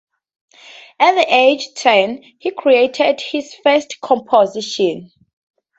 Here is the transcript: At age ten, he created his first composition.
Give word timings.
At 0.99 1.25
age 1.29 1.75
ten, 1.75 2.23
he 2.39 2.49
created 2.49 3.21
his 3.21 3.53
first 3.61 3.99
composition. 4.01 5.11